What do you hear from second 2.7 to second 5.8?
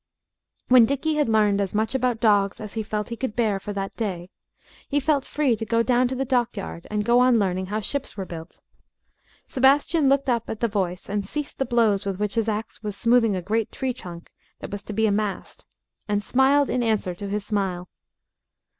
he felt he could bear for that day, he felt free to